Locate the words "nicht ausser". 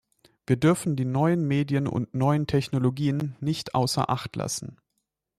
3.39-4.09